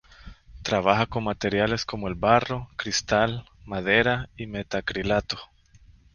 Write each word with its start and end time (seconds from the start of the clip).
Trabaja 0.63 1.05
con 1.05 1.25
materiales 1.25 1.85
como 1.85 2.07
el 2.07 2.15
barro, 2.15 2.69
cristal, 2.75 3.45
madera 3.67 4.29
y 4.35 4.47
metacrilato. 4.47 5.37